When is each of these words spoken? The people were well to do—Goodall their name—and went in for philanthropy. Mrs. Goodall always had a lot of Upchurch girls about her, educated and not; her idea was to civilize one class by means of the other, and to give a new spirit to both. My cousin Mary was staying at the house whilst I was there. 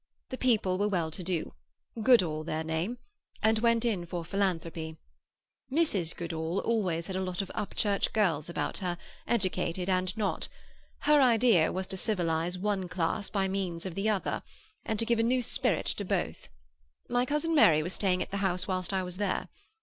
The 0.29 0.37
people 0.39 0.79
were 0.79 0.87
well 0.87 1.11
to 1.11 1.21
do—Goodall 1.21 2.43
their 2.43 2.63
name—and 2.63 3.59
went 3.59 3.85
in 3.85 4.07
for 4.07 4.25
philanthropy. 4.25 4.97
Mrs. 5.71 6.15
Goodall 6.17 6.57
always 6.57 7.05
had 7.05 7.15
a 7.15 7.21
lot 7.21 7.43
of 7.43 7.51
Upchurch 7.53 8.11
girls 8.11 8.49
about 8.49 8.79
her, 8.79 8.97
educated 9.27 9.89
and 9.89 10.17
not; 10.17 10.47
her 11.01 11.21
idea 11.21 11.71
was 11.71 11.85
to 11.85 11.97
civilize 11.97 12.57
one 12.57 12.89
class 12.89 13.29
by 13.29 13.47
means 13.47 13.85
of 13.85 13.93
the 13.93 14.09
other, 14.09 14.41
and 14.83 14.97
to 14.97 15.05
give 15.05 15.19
a 15.19 15.21
new 15.21 15.43
spirit 15.43 15.85
to 15.85 16.03
both. 16.03 16.49
My 17.07 17.23
cousin 17.23 17.53
Mary 17.53 17.83
was 17.83 17.93
staying 17.93 18.23
at 18.23 18.31
the 18.31 18.37
house 18.37 18.67
whilst 18.67 18.93
I 18.93 19.03
was 19.03 19.17
there. 19.17 19.49